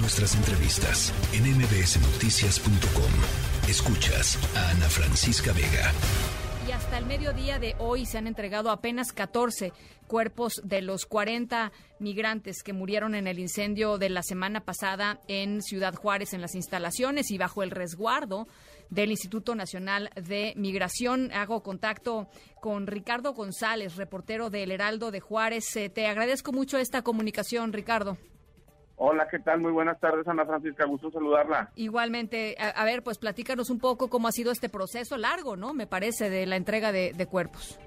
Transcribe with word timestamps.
Nuestras 0.00 0.36
entrevistas 0.36 1.12
en 1.32 1.42
mbsnoticias.com. 1.56 3.68
Escuchas 3.68 4.38
a 4.56 4.70
Ana 4.70 4.88
Francisca 4.88 5.52
Vega. 5.52 5.92
Y 6.68 6.70
hasta 6.70 6.98
el 6.98 7.06
mediodía 7.06 7.58
de 7.58 7.74
hoy 7.80 8.06
se 8.06 8.18
han 8.18 8.28
entregado 8.28 8.70
apenas 8.70 9.12
14 9.12 9.72
cuerpos 10.06 10.60
de 10.62 10.82
los 10.82 11.04
40 11.04 11.72
migrantes 11.98 12.62
que 12.62 12.72
murieron 12.72 13.16
en 13.16 13.26
el 13.26 13.40
incendio 13.40 13.98
de 13.98 14.10
la 14.10 14.22
semana 14.22 14.60
pasada 14.60 15.18
en 15.26 15.62
Ciudad 15.62 15.94
Juárez 15.94 16.32
en 16.32 16.42
las 16.42 16.54
instalaciones 16.54 17.32
y 17.32 17.38
bajo 17.38 17.64
el 17.64 17.72
resguardo 17.72 18.46
del 18.90 19.10
Instituto 19.10 19.56
Nacional 19.56 20.10
de 20.14 20.52
Migración. 20.54 21.32
Hago 21.32 21.64
contacto 21.64 22.28
con 22.60 22.86
Ricardo 22.86 23.34
González, 23.34 23.96
reportero 23.96 24.48
del 24.48 24.70
Heraldo 24.70 25.10
de 25.10 25.18
Juárez. 25.18 25.74
Eh, 25.74 25.88
te 25.88 26.06
agradezco 26.06 26.52
mucho 26.52 26.78
esta 26.78 27.02
comunicación, 27.02 27.72
Ricardo. 27.72 28.16
Hola, 29.00 29.28
¿qué 29.30 29.38
tal? 29.38 29.60
Muy 29.60 29.70
buenas 29.70 30.00
tardes, 30.00 30.26
Ana 30.26 30.44
Francisca. 30.44 30.84
Gusto 30.84 31.12
saludarla. 31.12 31.70
Igualmente. 31.76 32.56
A, 32.58 32.84
ver, 32.84 33.04
pues 33.04 33.16
platícanos 33.16 33.70
un 33.70 33.78
poco 33.78 34.10
cómo 34.10 34.26
ha 34.26 34.32
sido 34.32 34.50
este 34.50 34.68
proceso 34.68 35.16
largo, 35.16 35.56
¿no? 35.56 35.72
Me 35.72 35.86
parece, 35.86 36.28
de 36.28 36.46
la 36.46 36.56
entrega 36.56 36.90
de, 36.90 37.26
cuerpos. 37.30 37.78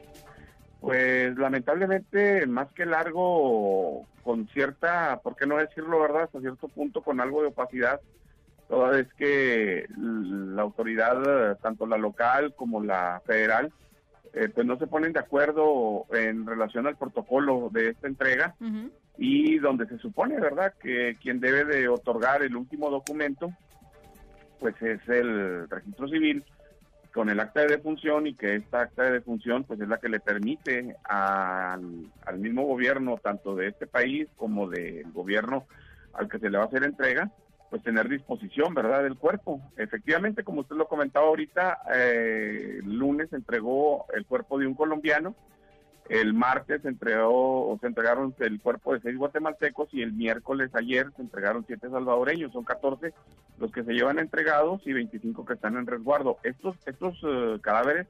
Pues 0.80 1.36
lamentablemente, 1.36 2.48
más 2.48 2.72
que 2.72 2.86
largo, 2.86 4.08
con 4.24 4.48
cierta, 4.48 5.20
¿por 5.22 5.36
qué 5.36 5.46
no 5.46 5.58
decirlo, 5.58 6.00
verdad? 6.00 6.24
Hasta 6.24 6.40
cierto 6.40 6.70
punto, 6.70 7.02
con 7.02 7.20
algo 7.20 7.41
de 7.41 7.50
opacidad, 7.50 8.00
toda 8.70 8.91
vez 8.91 9.14
que 9.16 9.88
la 9.98 10.62
autoridad, 10.62 11.58
tanto 11.58 11.86
la 11.88 11.98
local 11.98 12.55
como 12.55 12.82
la 12.82 13.22
federal, 13.26 13.74
eh, 14.34 14.48
pues 14.48 14.66
no 14.66 14.78
se 14.78 14.88
ponen 14.88 15.12
de 15.12 15.20
acuerdo 15.20 16.05
en 16.14 16.48
relación 16.48 16.88
al 16.88 16.96
protocolo 16.96 17.70
de 17.70 17.90
esta 17.90 18.08
entrega 18.08 18.55
y 19.18 19.60
donde 19.60 19.86
se 19.88 19.98
supone, 19.98 20.40
¿verdad?, 20.40 20.74
que 20.82 21.18
quien 21.22 21.40
debe 21.40 21.66
de 21.66 21.88
otorgar 21.88 22.44
el 22.44 22.56
último 22.56 22.90
documento, 22.90 23.52
pues 24.60 24.80
es 24.82 25.02
el 25.10 25.70
registro 25.70 26.08
civil 26.08 26.44
con 27.13 27.30
el 27.30 27.40
acta 27.40 27.62
de 27.62 27.68
defunción 27.68 28.26
y 28.27 28.35
que 28.35 28.55
esta 28.55 28.82
acta 28.82 29.04
de 29.04 29.12
defunción 29.12 29.63
pues 29.66 29.82
es 29.82 29.88
la 29.88 29.98
que 29.98 30.08
le 30.08 30.20
permite 30.20 30.96
al, 31.04 32.10
al 32.26 32.40
mismo 32.40 32.66
gobierno, 32.66 33.20
tanto 33.22 33.55
de 33.55 33.68
este 33.68 33.85
país 33.85 34.30
como 34.38 34.70
del 34.70 35.12
gobierno 35.12 35.66
al 36.13 36.30
que 36.30 36.40
se 36.40 36.50
le 36.50 36.57
va 36.57 36.66
a 36.66 36.68
hacer 36.68 36.84
entrega, 36.84 37.30
pues 37.70 37.84
tener 37.84 38.10
disposición, 38.10 38.74
¿verdad?, 38.74 39.04
del 39.04 39.18
cuerpo. 39.18 39.62
Efectivamente, 39.78 40.44
como 40.44 40.62
usted 40.62 40.76
lo 40.76 40.88
comentaba 40.88 41.28
ahorita, 41.28 41.80
eh, 41.94 42.80
el 42.80 42.98
lunes 42.98 43.32
entregó 43.34 44.05
el 44.13 44.26
cuerpo 44.26 44.60
de 44.60 44.68
un 44.68 44.74
colombiano, 44.74 45.35
el 46.10 46.34
martes 46.34 46.82
se 46.82 46.90
entregó 46.90 47.70
o 47.70 47.77
se 47.80 47.88
entregaron 47.88 48.35
el 48.40 48.60
cuerpo 48.60 48.94
de 48.94 49.02
seis 49.02 49.18
guatemaltecos 49.18 49.94
y 49.94 50.02
el 50.02 50.13
miércoles 50.13 50.71
ayer 50.74 51.07
se 51.16 51.21
entregaron 51.21 51.66
siete 51.66 51.90
salvadoreños. 51.90 52.52
Son 52.52 52.63
14 52.63 53.13
los 53.60 53.71
que 53.71 53.84
se 53.84 53.94
llevan 53.94 54.20
entregados 54.20 54.82
y 54.85 54.94
25 54.94 55.46
que 55.46 55.54
están 55.54 55.77
en 55.77 55.88
resguardo. 55.88 56.38
Estos 56.44 56.76
estos 56.85 57.18
eh, 57.24 57.60
cadáveres 57.62 58.07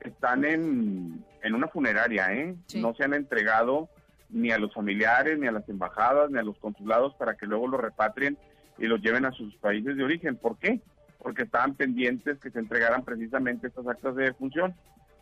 están 0.00 0.44
en, 0.44 1.24
en 1.42 1.54
una 1.54 1.68
funeraria, 1.68 2.32
¿eh? 2.32 2.54
No 2.74 2.94
se 2.94 3.04
han 3.04 3.14
entregado 3.14 3.88
ni 4.30 4.50
a 4.50 4.58
los 4.58 4.74
familiares, 4.74 5.38
ni 5.38 5.46
a 5.46 5.52
las 5.52 5.68
embajadas, 5.68 6.30
ni 6.30 6.38
a 6.38 6.42
los 6.42 6.58
consulados 6.58 7.14
para 7.14 7.34
que 7.36 7.46
luego 7.46 7.66
los 7.66 7.80
repatrien 7.80 8.36
y 8.78 8.86
los 8.86 9.00
lleven 9.00 9.24
a 9.24 9.32
sus 9.32 9.54
países 9.56 9.96
de 9.96 10.04
origen. 10.04 10.36
¿Por 10.36 10.58
qué? 10.58 10.80
Porque 11.18 11.42
estaban 11.42 11.74
pendientes 11.74 12.38
que 12.38 12.50
se 12.50 12.58
entregaran 12.58 13.04
precisamente 13.04 13.66
estas 13.66 13.86
actas 13.86 14.14
de 14.16 14.24
defunción. 14.24 14.74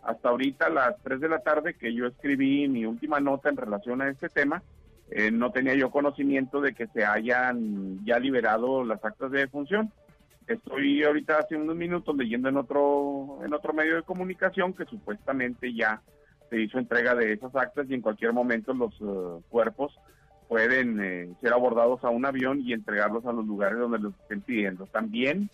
Hasta 0.06 0.28
ahorita 0.28 0.66
a 0.66 0.70
las 0.70 1.02
3 1.02 1.20
de 1.20 1.28
la 1.28 1.40
tarde 1.40 1.74
que 1.74 1.92
yo 1.92 2.06
escribí 2.06 2.68
mi 2.68 2.86
última 2.86 3.18
nota 3.18 3.48
en 3.48 3.56
relación 3.56 4.00
a 4.00 4.08
este 4.08 4.28
tema, 4.28 4.62
eh, 5.10 5.32
no 5.32 5.50
tenía 5.50 5.74
yo 5.74 5.90
conocimiento 5.90 6.60
de 6.60 6.74
que 6.74 6.86
se 6.88 7.04
hayan 7.04 8.04
ya 8.04 8.20
liberado 8.20 8.84
las 8.84 9.04
actas 9.04 9.32
de 9.32 9.40
defunción. 9.40 9.92
Estoy 10.46 11.02
ahorita 11.02 11.38
hace 11.38 11.56
unos 11.56 11.74
minutos 11.74 12.16
leyendo 12.16 12.48
en 12.48 12.56
otro 12.56 13.40
en 13.44 13.52
otro 13.52 13.72
medio 13.72 13.96
de 13.96 14.02
comunicación 14.02 14.72
que 14.74 14.84
supuestamente 14.84 15.74
ya 15.74 16.00
se 16.50 16.60
hizo 16.60 16.78
entrega 16.78 17.16
de 17.16 17.32
esas 17.32 17.54
actas 17.56 17.86
y 17.88 17.94
en 17.94 18.00
cualquier 18.00 18.32
momento 18.32 18.72
los 18.74 18.94
eh, 19.00 19.42
cuerpos 19.48 19.92
pueden 20.48 21.00
eh, 21.02 21.34
ser 21.40 21.52
abordados 21.52 22.04
a 22.04 22.10
un 22.10 22.24
avión 22.24 22.60
y 22.60 22.72
entregarlos 22.72 23.26
a 23.26 23.32
los 23.32 23.44
lugares 23.44 23.80
donde 23.80 23.98
los 23.98 24.14
estén 24.20 24.40
pidiendo. 24.40 24.86
También 24.86 25.50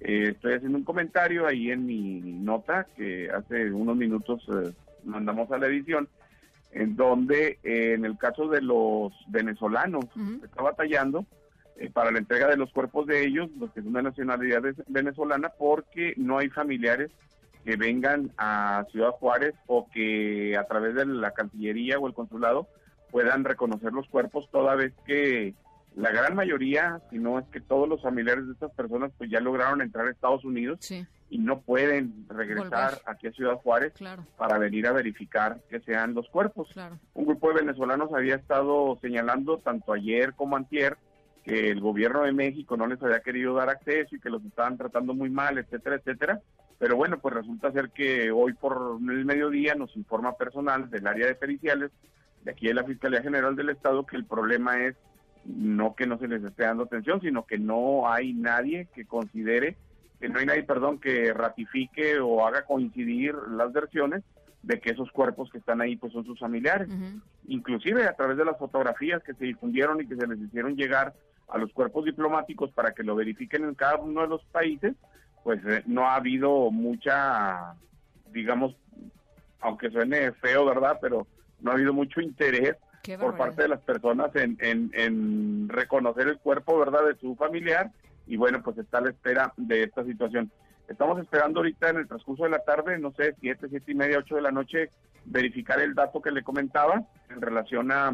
eh, 0.00 0.30
estoy 0.34 0.54
haciendo 0.54 0.78
un 0.78 0.84
comentario 0.84 1.46
ahí 1.46 1.70
en 1.70 1.86
mi 1.86 2.20
nota 2.20 2.86
que 2.96 3.30
hace 3.30 3.70
unos 3.72 3.96
minutos 3.96 4.46
eh, 4.48 4.72
mandamos 5.04 5.50
a 5.50 5.58
la 5.58 5.66
edición, 5.66 6.08
en 6.72 6.96
donde 6.96 7.58
en 7.62 8.04
el 8.04 8.18
caso 8.18 8.48
de 8.48 8.60
los 8.60 9.12
venezolanos 9.28 10.04
se 10.14 10.46
está 10.46 10.62
batallando 10.62 11.24
para 11.92 12.10
la 12.10 12.18
entrega 12.18 12.48
de 12.48 12.56
los 12.56 12.72
cuerpos 12.72 13.06
de 13.06 13.24
ellos, 13.24 13.50
los 13.58 13.70
que 13.72 13.82
son 13.82 13.92
de 13.92 14.02
nacionalidad 14.02 14.62
venezolana, 14.88 15.50
porque 15.58 16.14
no 16.16 16.38
hay 16.38 16.48
familiares 16.48 17.10
que 17.66 17.76
vengan 17.76 18.30
a 18.38 18.86
Ciudad 18.92 19.10
Juárez 19.10 19.54
o 19.66 19.88
que 19.90 20.56
a 20.56 20.64
través 20.68 20.94
de 20.94 21.04
la 21.04 21.32
Cancillería 21.32 21.98
o 21.98 22.06
el 22.06 22.14
consulado 22.14 22.68
puedan 23.10 23.44
reconocer 23.44 23.92
los 23.92 24.08
cuerpos 24.08 24.48
toda 24.52 24.76
vez 24.76 24.92
que 25.04 25.52
la 25.96 26.10
gran 26.10 26.34
mayoría, 26.34 27.00
si 27.10 27.18
no 27.18 27.38
es 27.38 27.46
que 27.46 27.60
todos 27.60 27.88
los 27.88 28.02
familiares 28.02 28.46
de 28.46 28.52
estas 28.52 28.70
personas 28.72 29.12
pues 29.16 29.30
ya 29.30 29.40
lograron 29.40 29.80
entrar 29.80 30.06
a 30.06 30.10
Estados 30.10 30.44
Unidos 30.44 30.78
y 31.30 31.38
no 31.38 31.60
pueden 31.62 32.26
regresar 32.28 33.00
aquí 33.06 33.28
a 33.28 33.32
Ciudad 33.32 33.56
Juárez 33.56 33.94
para 34.36 34.58
venir 34.58 34.86
a 34.86 34.92
verificar 34.92 35.58
que 35.70 35.80
sean 35.80 36.12
los 36.12 36.28
cuerpos. 36.28 36.68
Un 37.14 37.24
grupo 37.24 37.48
de 37.48 37.60
venezolanos 37.60 38.12
había 38.12 38.34
estado 38.34 38.98
señalando 39.00 39.58
tanto 39.58 39.94
ayer 39.94 40.34
como 40.34 40.56
antier 40.56 40.98
que 41.42 41.70
el 41.70 41.80
gobierno 41.80 42.24
de 42.24 42.32
México 42.32 42.76
no 42.76 42.86
les 42.86 43.02
había 43.02 43.20
querido 43.20 43.54
dar 43.54 43.70
acceso 43.70 44.16
y 44.16 44.20
que 44.20 44.28
los 44.28 44.44
estaban 44.44 44.76
tratando 44.76 45.14
muy 45.14 45.30
mal, 45.30 45.56
etcétera, 45.56 45.96
etcétera. 45.96 46.40
Pero 46.78 46.96
bueno, 46.96 47.18
pues 47.20 47.34
resulta 47.34 47.72
ser 47.72 47.88
que 47.90 48.30
hoy 48.30 48.52
por 48.52 48.98
el 49.00 49.24
mediodía 49.24 49.74
nos 49.74 49.96
informa 49.96 50.36
personal 50.36 50.90
del 50.90 51.06
área 51.06 51.26
de 51.26 51.36
periciales 51.36 51.90
de 52.42 52.50
aquí 52.50 52.66
de 52.66 52.74
la 52.74 52.84
Fiscalía 52.84 53.22
General 53.22 53.56
del 53.56 53.70
Estado 53.70 54.04
que 54.04 54.16
el 54.16 54.26
problema 54.26 54.84
es 54.84 54.94
no 55.46 55.94
que 55.94 56.06
no 56.06 56.18
se 56.18 56.28
les 56.28 56.42
esté 56.42 56.64
dando 56.64 56.84
atención, 56.84 57.20
sino 57.20 57.46
que 57.46 57.58
no 57.58 58.08
hay 58.08 58.32
nadie 58.32 58.88
que 58.94 59.04
considere, 59.04 59.76
que 60.20 60.28
no 60.28 60.38
hay 60.38 60.46
nadie, 60.46 60.62
perdón, 60.62 60.98
que 60.98 61.32
ratifique 61.32 62.18
o 62.18 62.46
haga 62.46 62.64
coincidir 62.64 63.34
las 63.50 63.72
versiones 63.72 64.22
de 64.62 64.80
que 64.80 64.90
esos 64.90 65.10
cuerpos 65.12 65.50
que 65.50 65.58
están 65.58 65.80
ahí 65.80 65.96
pues 65.96 66.12
son 66.12 66.24
sus 66.24 66.38
familiares. 66.38 66.88
Inclusive 67.46 68.06
a 68.06 68.14
través 68.14 68.36
de 68.36 68.44
las 68.44 68.58
fotografías 68.58 69.22
que 69.22 69.34
se 69.34 69.44
difundieron 69.44 70.00
y 70.00 70.06
que 70.06 70.16
se 70.16 70.26
les 70.26 70.38
hicieron 70.40 70.74
llegar 70.76 71.14
a 71.48 71.58
los 71.58 71.72
cuerpos 71.72 72.04
diplomáticos 72.04 72.72
para 72.72 72.92
que 72.92 73.04
lo 73.04 73.14
verifiquen 73.14 73.64
en 73.64 73.74
cada 73.74 73.98
uno 73.98 74.22
de 74.22 74.28
los 74.28 74.44
países, 74.46 74.94
pues 75.44 75.64
eh, 75.64 75.84
no 75.86 76.08
ha 76.08 76.16
habido 76.16 76.72
mucha, 76.72 77.74
digamos, 78.32 78.74
aunque 79.60 79.90
suene 79.90 80.32
feo, 80.32 80.64
¿verdad? 80.64 80.98
Pero 81.00 81.28
no 81.60 81.70
ha 81.70 81.74
habido 81.74 81.92
mucho 81.92 82.20
interés 82.20 82.76
por 83.14 83.36
parte 83.36 83.62
de 83.62 83.68
las 83.68 83.80
personas 83.80 84.34
en, 84.34 84.58
en, 84.60 85.68
reconocer 85.68 86.28
el 86.28 86.38
cuerpo, 86.38 86.78
¿verdad?, 86.78 87.06
de 87.06 87.16
su 87.16 87.36
familiar 87.36 87.90
y 88.26 88.36
bueno, 88.36 88.62
pues 88.62 88.78
está 88.78 88.98
a 88.98 89.02
la 89.02 89.10
espera 89.10 89.52
de 89.56 89.84
esta 89.84 90.04
situación. 90.04 90.50
Estamos 90.88 91.20
esperando 91.20 91.60
ahorita 91.60 91.90
en 91.90 91.98
el 91.98 92.08
transcurso 92.08 92.44
de 92.44 92.50
la 92.50 92.60
tarde, 92.60 92.98
no 92.98 93.12
sé, 93.12 93.34
siete, 93.40 93.68
siete 93.68 93.92
y 93.92 93.94
media, 93.94 94.18
ocho 94.18 94.36
de 94.36 94.42
la 94.42 94.50
noche, 94.50 94.90
verificar 95.24 95.80
el 95.80 95.94
dato 95.94 96.20
que 96.20 96.30
le 96.30 96.42
comentaba 96.42 97.04
en 97.28 97.40
relación 97.40 97.92
a 97.92 98.12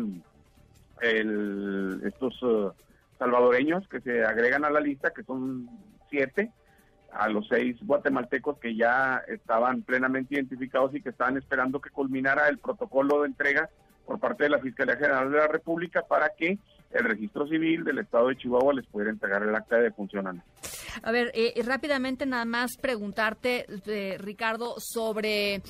el, 1.01 2.01
estos 2.05 2.43
uh, 2.43 2.73
salvadoreños 3.19 3.87
que 3.89 4.01
se 4.01 4.25
agregan 4.25 4.65
a 4.65 4.71
la 4.71 4.81
lista, 4.81 5.13
que 5.13 5.23
son 5.23 5.69
siete, 6.11 6.51
a 7.13 7.29
los 7.29 7.47
seis 7.49 7.77
guatemaltecos 7.83 8.59
que 8.59 8.75
ya 8.75 9.23
estaban 9.29 9.83
plenamente 9.83 10.35
identificados 10.35 10.95
y 10.95 11.03
que 11.03 11.11
estaban 11.11 11.37
esperando 11.37 11.81
que 11.81 11.91
culminara 11.91 12.49
el 12.49 12.59
protocolo 12.59 13.23
de 13.23 13.29
entrega 13.29 13.69
por 14.13 14.21
parte 14.21 14.45
de 14.45 14.51
la 14.51 14.59
Fiscalía 14.59 14.97
General 14.97 15.31
de 15.31 15.39
la 15.39 15.49
República 15.49 16.03
para 16.03 16.29
que 16.37 16.59
el 16.91 17.05
registro 17.05 17.47
civil 17.47 17.83
del 17.83 18.01
Estado 18.01 18.29
de 18.29 18.37
Chihuahua 18.37 18.75
les 18.75 18.85
pudiera 18.85 19.11
entregar 19.11 19.43
el 19.43 19.55
acta 19.55 19.77
de 19.77 19.85
defunción. 19.85 20.43
A 21.03 21.13
ver, 21.13 21.33
eh, 21.33 21.55
rápidamente 21.65 22.27
nada 22.27 22.45
más 22.45 22.77
preguntarte, 22.77 23.65
eh, 23.87 24.19
Ricardo, 24.19 24.75
sobre 24.77 25.63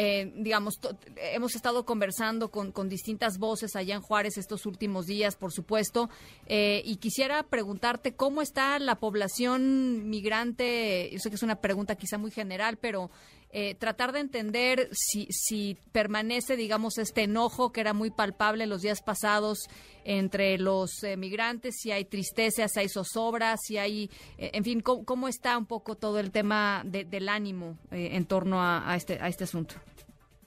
eh, 0.00 0.32
digamos, 0.36 0.78
hemos 1.16 1.56
estado 1.56 1.84
conversando 1.84 2.52
con, 2.52 2.70
con, 2.70 2.88
distintas 2.88 3.38
voces 3.38 3.74
allá 3.74 3.96
en 3.96 4.00
Juárez 4.00 4.38
estos 4.38 4.64
últimos 4.64 5.06
días, 5.06 5.34
por 5.34 5.50
supuesto, 5.50 6.08
eh, 6.46 6.82
y 6.84 6.98
quisiera 6.98 7.42
preguntarte 7.42 8.14
cómo 8.14 8.40
está 8.40 8.78
la 8.78 8.94
población 8.94 10.08
migrante. 10.08 11.10
Yo 11.10 11.18
sé 11.18 11.30
que 11.30 11.34
es 11.34 11.42
una 11.42 11.60
pregunta 11.60 11.96
quizá 11.96 12.16
muy 12.16 12.30
general, 12.30 12.78
pero 12.80 13.10
eh, 13.50 13.74
tratar 13.74 14.12
de 14.12 14.20
entender 14.20 14.88
si, 14.92 15.26
si 15.30 15.78
permanece, 15.92 16.56
digamos, 16.56 16.98
este 16.98 17.24
enojo 17.24 17.72
que 17.72 17.80
era 17.80 17.92
muy 17.92 18.10
palpable 18.10 18.66
los 18.66 18.82
días 18.82 19.02
pasados 19.02 19.68
entre 20.04 20.58
los 20.58 21.02
migrantes, 21.16 21.76
si 21.78 21.92
hay 21.92 22.04
tristeza, 22.04 22.66
si 22.68 22.80
hay 22.80 22.88
zozobra, 22.88 23.56
si 23.58 23.76
hay, 23.76 24.10
en 24.38 24.64
fin, 24.64 24.80
cómo, 24.80 25.28
está 25.28 25.58
un 25.58 25.66
poco 25.66 25.96
todo 25.96 26.18
el 26.18 26.30
tema 26.30 26.82
del 26.84 27.28
ánimo 27.28 27.76
en 27.90 28.24
torno 28.24 28.62
a, 28.62 28.94
este, 28.96 29.18
a 29.20 29.28
este 29.28 29.44
asunto. 29.44 29.74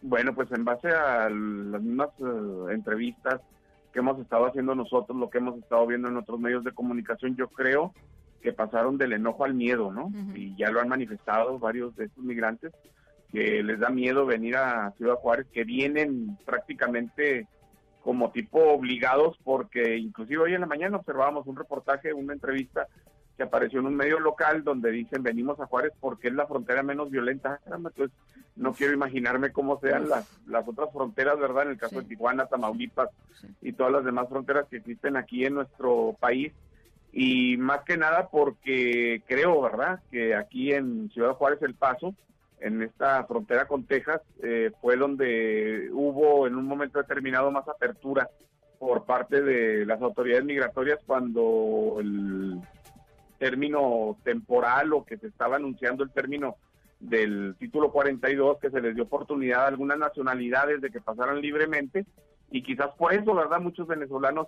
Bueno, 0.02 0.34
pues 0.34 0.52
en 0.52 0.66
base 0.66 0.90
a 0.90 1.30
las 1.30 1.82
mismas 1.82 2.10
eh, 2.20 2.74
entrevistas 2.74 3.40
que 3.94 4.00
hemos 4.00 4.20
estado 4.20 4.48
haciendo 4.48 4.74
nosotros, 4.74 5.18
lo 5.18 5.30
que 5.30 5.38
hemos 5.38 5.60
estado 5.60 5.86
viendo 5.86 6.08
en 6.08 6.18
otros 6.18 6.40
medios 6.40 6.64
de 6.64 6.72
comunicación, 6.72 7.36
yo 7.36 7.48
creo 7.50 7.94
que 8.42 8.54
pasaron 8.54 8.98
del 8.98 9.14
enojo 9.14 9.46
al 9.46 9.54
miedo, 9.54 9.92
¿no? 9.92 10.12
Y 10.36 10.56
ya 10.56 10.70
lo 10.70 10.82
han 10.82 10.90
manifestado 10.90 11.60
varios 11.60 11.96
de 11.96 12.06
estos 12.06 12.24
migrantes, 12.24 12.74
que 13.32 13.64
les 13.64 13.80
da 13.80 13.90
miedo 13.90 14.26
venir 14.26 14.58
a 14.58 14.92
Ciudad 14.98 15.16
Juárez, 15.16 15.48
que 15.54 15.64
vienen 15.64 16.38
prácticamente 16.46 17.48
como 18.04 18.32
tipo 18.32 18.60
obligados, 18.60 19.38
porque 19.44 19.98
inclusive 19.98 20.44
hoy 20.44 20.54
en 20.54 20.62
la 20.62 20.68
mañana 20.68 20.98
observábamos 20.98 21.48
un 21.48 21.56
reportaje, 21.56 22.14
una 22.14 22.34
entrevista 22.34 22.88
que 23.38 23.44
apareció 23.44 23.80
en 23.80 23.86
un 23.88 23.96
medio 23.96 24.20
local 24.20 24.64
donde 24.64 24.92
dicen 24.92 25.24
venimos 25.24 25.60
a 25.60 25.68
Juárez 25.68 25.94
porque 26.00 26.28
es 26.28 26.34
la 26.34 26.48
frontera 26.48 26.84
menos 26.84 27.10
violenta. 27.10 27.60
Entonces, 27.66 28.12
no 28.56 28.74
quiero 28.74 28.94
imaginarme 28.94 29.52
cómo 29.52 29.80
sean 29.80 30.10
las, 30.10 30.28
las 30.48 30.68
otras 30.68 30.92
fronteras, 30.92 31.40
¿verdad? 31.40 31.64
En 31.64 31.70
el 31.70 31.78
caso 31.78 32.02
de 32.02 32.08
Tijuana, 32.08 32.48
Tamaulipas 32.48 33.10
y 33.62 33.74
todas 33.74 33.94
las 33.94 34.04
demás 34.04 34.28
fronteras 34.30 34.68
que 34.68 34.78
existen 34.78 35.16
aquí 35.16 35.46
en 35.46 35.56
nuestro 35.56 36.16
país. 36.20 36.54
Y 37.14 37.58
más 37.58 37.82
que 37.82 37.98
nada 37.98 38.30
porque 38.30 39.22
creo, 39.28 39.62
¿verdad? 39.62 40.00
Que 40.12 40.36
aquí 40.36 40.74
en 40.74 41.10
Ciudad 41.12 41.34
Juárez 41.34 41.62
El 41.62 41.76
Paso, 41.76 42.16
en 42.60 42.82
esta 42.82 43.26
frontera 43.26 43.68
con 43.68 43.86
Texas, 43.86 44.22
eh, 44.42 44.72
fue 44.82 44.96
donde 44.96 45.90
hubo 45.92 46.48
en 46.48 46.56
un 46.56 46.66
momento 46.66 47.00
determinado 47.00 47.52
más 47.52 47.68
apertura 47.68 48.30
por 48.80 49.06
parte 49.06 49.42
de 49.42 49.86
las 49.86 50.02
autoridades 50.02 50.46
migratorias 50.46 51.00
cuando 51.06 51.98
el 52.00 52.60
término 53.38 54.18
temporal 54.24 54.94
o 54.94 55.04
que 55.04 55.18
se 55.18 55.28
estaba 55.28 55.58
anunciando 55.58 56.04
el 56.04 56.12
término 56.12 56.56
del 57.00 57.56
título 57.58 57.92
42, 57.92 58.60
que 58.60 58.70
se 58.70 58.80
les 58.80 58.96
dio 58.96 59.04
oportunidad 59.04 59.66
a 59.66 59.68
algunas 59.68 59.98
nacionalidades 59.98 60.82
de 60.82 60.92
que 60.92 61.02
pasaran 61.02 61.42
libremente 61.42 62.06
y 62.52 62.62
quizás 62.62 62.90
por 62.98 63.14
eso, 63.14 63.34
¿verdad? 63.34 63.60
Muchos 63.60 63.88
venezolanos, 63.88 64.48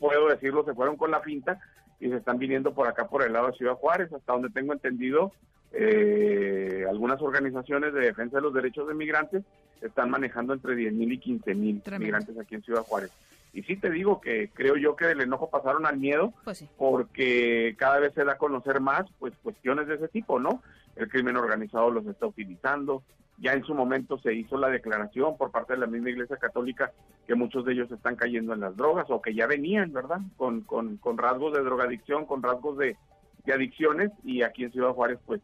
puedo 0.00 0.28
decirlo, 0.28 0.64
se 0.64 0.74
fueron 0.74 0.96
con 0.96 1.12
la 1.12 1.20
finta 1.20 1.60
y 2.00 2.08
se 2.08 2.16
están 2.16 2.38
viniendo 2.38 2.74
por 2.74 2.88
acá, 2.88 3.06
por 3.06 3.22
el 3.22 3.32
lado 3.32 3.48
de 3.48 3.58
Ciudad 3.58 3.74
Juárez, 3.74 4.12
hasta 4.12 4.32
donde 4.32 4.48
tengo 4.48 4.72
entendido, 4.72 5.30
eh, 5.72 6.84
algunas 6.88 7.22
organizaciones 7.22 7.92
de 7.92 8.00
defensa 8.00 8.38
de 8.38 8.42
los 8.42 8.54
derechos 8.54 8.88
de 8.88 8.94
migrantes 8.94 9.44
están 9.80 10.10
manejando 10.10 10.52
entre 10.52 10.74
10 10.74 10.92
mil 10.94 11.12
y 11.12 11.18
15 11.18 11.54
mil 11.54 11.82
migrantes 11.98 12.38
aquí 12.38 12.56
en 12.56 12.62
Ciudad 12.62 12.82
Juárez. 12.82 13.10
Y 13.52 13.62
sí 13.62 13.76
te 13.76 13.90
digo 13.90 14.20
que 14.20 14.48
creo 14.52 14.76
yo 14.76 14.94
que 14.94 15.06
del 15.06 15.20
enojo 15.20 15.50
pasaron 15.50 15.84
al 15.84 15.98
miedo, 15.98 16.32
pues 16.44 16.64
porque 16.76 17.74
cada 17.78 17.98
vez 17.98 18.14
se 18.14 18.24
da 18.24 18.32
a 18.32 18.38
conocer 18.38 18.80
más 18.80 19.06
pues 19.18 19.34
cuestiones 19.42 19.88
de 19.88 19.96
ese 19.96 20.08
tipo, 20.08 20.38
¿no? 20.38 20.62
El 21.00 21.08
crimen 21.08 21.38
organizado 21.38 21.90
los 21.90 22.06
está 22.06 22.26
utilizando. 22.26 23.02
Ya 23.38 23.54
en 23.54 23.64
su 23.64 23.74
momento 23.74 24.18
se 24.18 24.34
hizo 24.34 24.58
la 24.58 24.68
declaración 24.68 25.38
por 25.38 25.50
parte 25.50 25.72
de 25.72 25.78
la 25.78 25.86
misma 25.86 26.10
Iglesia 26.10 26.36
Católica 26.36 26.92
que 27.26 27.34
muchos 27.34 27.64
de 27.64 27.72
ellos 27.72 27.90
están 27.90 28.16
cayendo 28.16 28.52
en 28.52 28.60
las 28.60 28.76
drogas 28.76 29.06
o 29.08 29.22
que 29.22 29.34
ya 29.34 29.46
venían, 29.46 29.94
¿verdad? 29.94 30.20
Con, 30.36 30.60
con, 30.60 30.98
con 30.98 31.16
rasgos 31.16 31.54
de 31.54 31.62
drogadicción, 31.62 32.26
con 32.26 32.42
rasgos 32.42 32.76
de, 32.76 32.98
de 33.46 33.52
adicciones 33.54 34.10
y 34.24 34.42
aquí 34.42 34.64
en 34.64 34.72
Ciudad 34.72 34.92
Juárez 34.92 35.18
pues 35.24 35.40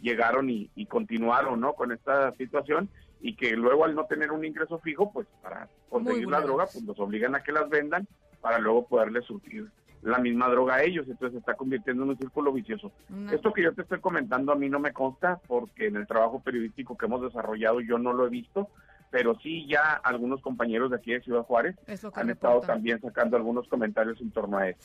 llegaron 0.00 0.48
y, 0.48 0.70
y 0.76 0.86
continuaron, 0.86 1.60
¿no? 1.60 1.72
Con 1.72 1.90
esta 1.90 2.32
situación 2.36 2.88
y 3.20 3.34
que 3.34 3.56
luego 3.56 3.84
al 3.84 3.96
no 3.96 4.04
tener 4.04 4.30
un 4.30 4.44
ingreso 4.44 4.78
fijo, 4.78 5.12
pues 5.12 5.26
para 5.42 5.68
conseguir 5.88 6.28
la 6.28 6.40
droga, 6.40 6.66
pues 6.72 6.84
los 6.84 7.00
obligan 7.00 7.34
a 7.34 7.42
que 7.42 7.50
las 7.50 7.68
vendan 7.68 8.06
para 8.40 8.60
luego 8.60 8.86
poderles 8.86 9.24
surtir 9.24 9.68
la 10.02 10.18
misma 10.18 10.48
droga 10.48 10.76
a 10.76 10.82
ellos, 10.82 11.06
entonces 11.08 11.32
se 11.32 11.38
está 11.38 11.54
convirtiendo 11.54 12.04
en 12.04 12.10
un 12.10 12.18
círculo 12.18 12.52
vicioso. 12.52 12.92
Esto 13.30 13.52
que 13.52 13.62
yo 13.62 13.74
te 13.74 13.82
estoy 13.82 14.00
comentando 14.00 14.52
a 14.52 14.56
mí 14.56 14.68
no 14.68 14.78
me 14.78 14.92
consta 14.92 15.40
porque 15.46 15.86
en 15.86 15.96
el 15.96 16.06
trabajo 16.06 16.40
periodístico 16.40 16.96
que 16.96 17.06
hemos 17.06 17.22
desarrollado 17.22 17.80
yo 17.80 17.98
no 17.98 18.12
lo 18.12 18.26
he 18.26 18.30
visto, 18.30 18.68
pero 19.10 19.38
sí 19.40 19.66
ya 19.68 20.00
algunos 20.02 20.40
compañeros 20.40 20.90
de 20.90 20.96
aquí 20.96 21.12
de 21.12 21.20
Ciudad 21.20 21.42
Juárez 21.42 21.76
han 22.14 22.30
estado 22.30 22.60
también 22.60 23.00
sacando 23.00 23.36
algunos 23.36 23.68
comentarios 23.68 24.20
en 24.20 24.30
torno 24.30 24.58
a 24.58 24.68
esto. 24.68 24.84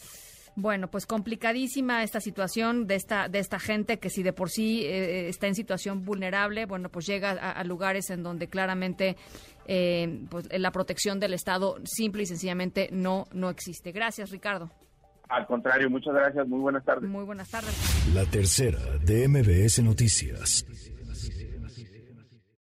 Bueno, 0.58 0.90
pues 0.90 1.06
complicadísima 1.06 2.02
esta 2.04 2.22
situación 2.22 2.88
de 2.88 2.96
esta 2.96 3.28
de 3.28 3.40
esta 3.40 3.60
gente 3.60 4.00
que 4.00 4.10
si 4.10 4.24
de 4.24 4.32
por 4.32 4.50
sí 4.50 4.86
eh, 4.86 5.28
está 5.28 5.48
en 5.48 5.56
situación 5.56 6.06
vulnerable, 6.06 6.66
bueno, 6.66 6.88
pues 6.90 7.06
llega 7.06 7.32
a, 7.32 7.64
lugares 7.66 8.10
en 8.10 8.24
donde 8.24 8.48
claramente 8.48 9.18
eh, 9.68 10.22
pues 10.30 10.48
la 10.58 10.72
protección 10.72 11.20
del 11.20 11.34
Estado 11.34 11.76
simple 11.84 12.24
y 12.24 12.26
sencillamente 12.26 12.88
no 12.92 13.26
no 13.34 13.50
existe. 13.50 13.92
Gracias, 13.92 14.32
Ricardo. 14.32 14.72
Al 15.30 15.48
contrario, 15.48 15.90
muchas 15.90 16.14
gracias. 16.14 16.48
Muy 16.48 16.60
buenas 16.60 16.84
tardes. 16.84 17.10
Muy 17.10 17.24
buenas 17.24 17.50
tardes. 17.50 17.76
La 18.14 18.26
tercera 18.26 18.80
de 19.04 19.28
MBS 19.28 19.84
Noticias. 19.84 20.66